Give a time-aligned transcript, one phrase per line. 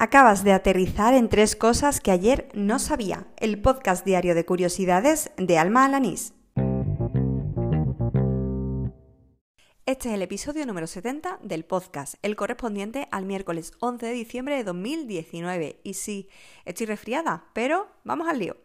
[0.00, 3.26] Acabas de aterrizar en tres cosas que ayer no sabía.
[3.36, 6.34] El podcast diario de curiosidades de Alma Alanís.
[9.86, 14.54] Este es el episodio número 70 del podcast, el correspondiente al miércoles 11 de diciembre
[14.54, 15.80] de 2019.
[15.82, 16.28] Y sí,
[16.64, 18.56] estoy resfriada, pero vamos al lío.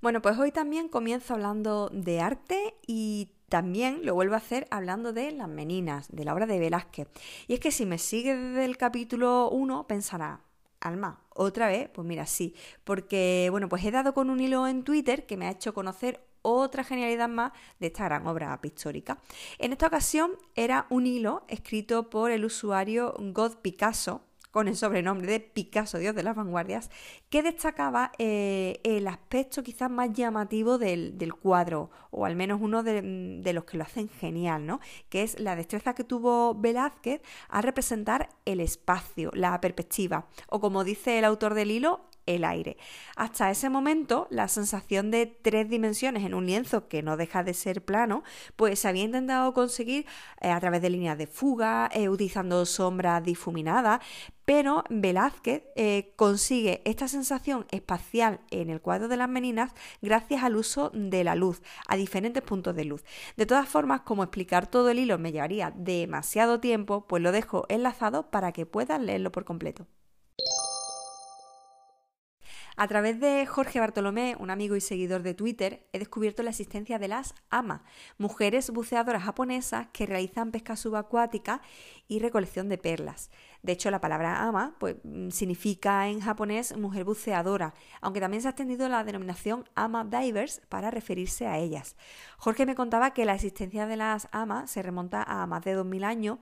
[0.00, 5.12] Bueno, pues hoy también comienzo hablando de arte y también lo vuelvo a hacer hablando
[5.12, 7.08] de Las Meninas, de la obra de Velázquez.
[7.48, 10.40] Y es que si me sigue desde el capítulo 1, pensará,
[10.80, 14.82] Alma, otra vez, pues mira, sí, porque bueno, pues he dado con un hilo en
[14.82, 19.18] Twitter que me ha hecho conocer otra genialidad más de esta gran obra pictórica.
[19.58, 25.30] En esta ocasión era un hilo escrito por el usuario God Picasso, con el sobrenombre
[25.30, 26.90] de Picasso, Dios de las Vanguardias,
[27.28, 33.40] que destacaba eh, el aspecto quizás más llamativo del, cuadro, o al menos uno de,
[33.42, 34.80] de, los que lo hacen genial, ¿no?
[35.08, 40.84] Que es la destreza que tuvo Velázquez a representar el espacio, la perspectiva, o como
[40.84, 42.76] dice el autor del hilo, el aire.
[43.16, 47.54] Hasta ese momento, la sensación de tres dimensiones en un lienzo que no deja de
[47.54, 48.22] ser plano,
[48.56, 50.06] pues se había intentado conseguir
[50.40, 54.00] eh, a través de líneas de fuga, eh, utilizando sombras difuminadas,
[54.44, 60.56] pero Velázquez eh, consigue esta sensación espacial en el cuadro de las meninas gracias al
[60.56, 63.04] uso de la luz, a diferentes puntos de luz.
[63.36, 67.66] De todas formas, como explicar todo el hilo me llevaría demasiado tiempo, pues lo dejo
[67.68, 69.86] enlazado para que puedan leerlo por completo.
[72.80, 76.98] A través de Jorge Bartolomé, un amigo y seguidor de Twitter, he descubierto la existencia
[76.98, 77.84] de las AMA,
[78.16, 81.60] mujeres buceadoras japonesas que realizan pesca subacuática
[82.08, 83.30] y recolección de perlas.
[83.62, 88.48] De hecho, la palabra ama pues, mm, significa en japonés mujer buceadora, aunque también se
[88.48, 91.96] ha extendido la denominación ama divers para referirse a ellas.
[92.38, 96.02] Jorge me contaba que la existencia de las ama se remonta a más de 2000
[96.04, 96.38] años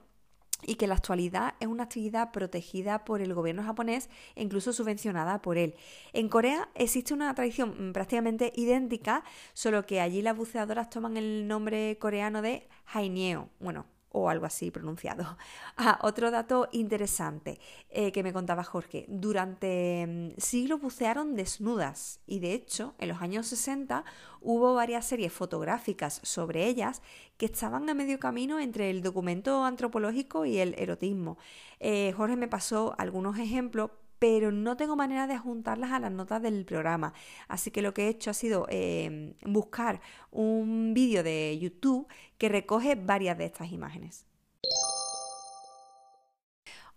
[0.63, 4.73] y que en la actualidad es una actividad protegida por el gobierno japonés e incluso
[4.73, 5.75] subvencionada por él.
[6.13, 11.47] En Corea existe una tradición mm, prácticamente idéntica, solo que allí las buceadoras toman el
[11.47, 13.49] nombre coreano de haineo.
[13.59, 15.37] Bueno, o algo así pronunciado.
[15.81, 17.57] Ah, otro dato interesante
[17.89, 19.05] eh, que me contaba Jorge.
[19.07, 24.03] Durante mm, siglos bucearon desnudas y de hecho en los años 60
[24.41, 27.01] hubo varias series fotográficas sobre ellas
[27.37, 31.37] que estaban a medio camino entre el documento antropológico y el erotismo.
[31.79, 36.41] Eh, Jorge me pasó algunos ejemplos pero no tengo manera de juntarlas a las notas
[36.41, 37.13] del programa.
[37.47, 42.07] Así que lo que he hecho ha sido em, buscar un vídeo de YouTube
[42.37, 44.28] que recoge varias de estas imágenes.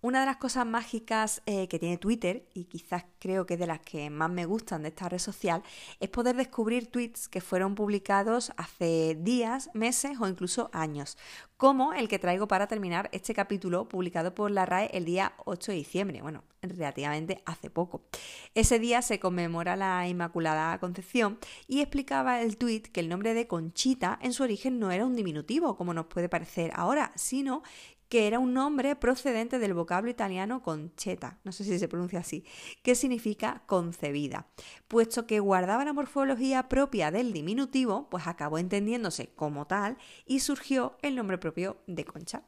[0.04, 3.68] Una de las cosas mágicas eh, que tiene Twitter, y quizás creo que es de
[3.68, 5.62] las que más me gustan de esta red social,
[6.00, 11.16] es poder descubrir tweets que fueron publicados hace días, meses o incluso años,
[11.56, 15.70] como el que traigo para terminar este capítulo publicado por la RAE el día 8
[15.70, 18.02] de diciembre, bueno, relativamente hace poco.
[18.56, 23.46] Ese día se conmemora la Inmaculada Concepción y explicaba el tweet que el nombre de
[23.46, 27.62] Conchita en su origen no era un diminutivo, como nos puede parecer ahora, sino
[28.12, 32.44] que era un nombre procedente del vocablo italiano concheta, no sé si se pronuncia así,
[32.82, 34.48] que significa concebida.
[34.86, 39.96] Puesto que guardaba la morfología propia del diminutivo, pues acabó entendiéndose como tal
[40.26, 42.42] y surgió el nombre propio de Concha.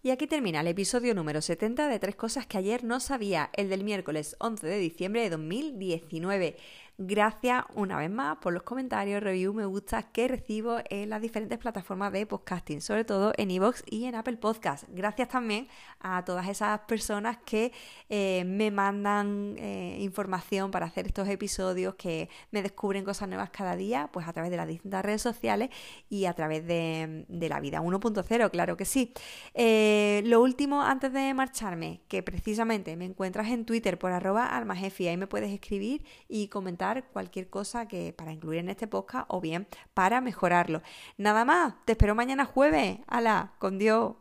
[0.00, 3.68] Y aquí termina el episodio número 70 de Tres Cosas que ayer no sabía, el
[3.68, 6.56] del miércoles 11 de diciembre de 2019.
[7.00, 11.56] Gracias una vez más por los comentarios, reviews, me gusta que recibo en las diferentes
[11.56, 14.82] plataformas de podcasting, sobre todo en iVoox y en Apple Podcast.
[14.88, 15.68] Gracias también
[16.00, 17.70] a todas esas personas que
[18.08, 23.76] eh, me mandan eh, información para hacer estos episodios, que me descubren cosas nuevas cada
[23.76, 25.70] día, pues a través de las distintas redes sociales
[26.08, 29.12] y a través de, la vida 1.0, claro que sí.
[29.54, 35.06] Eh, lo último antes de marcharme, que precisamente me encuentras en Twitter por arroba almajefi,
[35.06, 39.40] ahí me puedes escribir y comentar cualquier cosa que para incluir en este podcast o
[39.40, 40.82] bien para mejorarlo.
[41.16, 42.98] Nada más, te espero mañana jueves.
[43.06, 43.52] ¡Hala!
[43.58, 44.14] Con Dios.